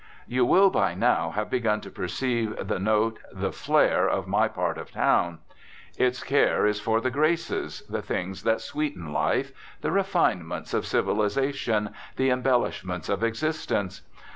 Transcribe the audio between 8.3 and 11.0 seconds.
that sweeten life, the refinements of